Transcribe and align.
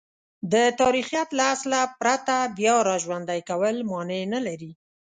د 0.53 0.55
تاریخیت 0.81 1.29
له 1.39 1.43
اصله 1.53 1.79
پرته 1.99 2.35
بیاراژوندی 2.57 3.39
کول 3.49 3.75
مانع 3.91 4.21
نه 4.33 4.39
لري. 4.47 4.71